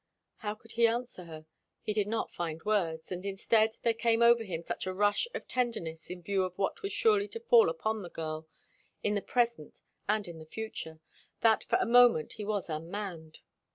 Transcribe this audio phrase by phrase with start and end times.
[0.37, 1.45] How could he answer her?
[1.83, 3.11] He did not find words.
[3.11, 6.81] And instead, there came over him such a rush of tenderness in view of what
[6.81, 8.47] was surely to fall upon the girl,
[9.03, 9.79] in the present
[10.09, 11.01] and in the future,
[11.41, 13.41] that for a moment he was unmanned.